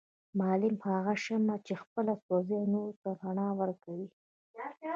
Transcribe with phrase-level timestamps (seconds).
[0.39, 4.07] معلم هغه شمعه چي خپله سوزي او نورو ته رڼا ورکوي